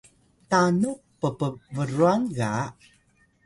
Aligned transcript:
tanux 0.49 0.97
ppbrwan 1.19 2.21
ga 2.41 2.51